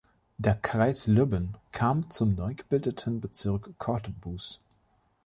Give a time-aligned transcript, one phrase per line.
[0.39, 4.57] Der Kreis Lübben kam zum neugebildeten Bezirk Cottbus.